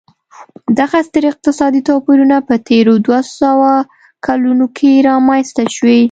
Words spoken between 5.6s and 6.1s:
شوي.